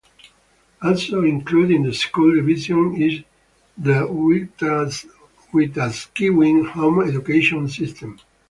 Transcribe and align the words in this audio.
Also 0.81 1.21
included 1.23 1.75
in 1.75 1.83
the 1.83 1.93
school 1.93 2.33
division 2.33 2.99
is 2.99 3.21
the 3.77 4.07
Wetaskiwin 5.53 6.69
Home 6.71 7.07
Education 7.07 7.67
system. 7.69 8.19